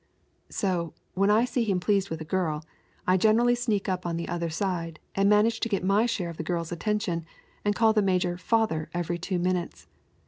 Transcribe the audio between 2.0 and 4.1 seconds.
with a girl, I generally sneak up